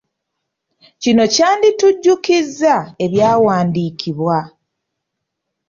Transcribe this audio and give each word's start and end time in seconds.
Kino 1.01 1.23
kyanditujjukiza 1.33 2.75
ebyawandiikibwa. 3.05 4.37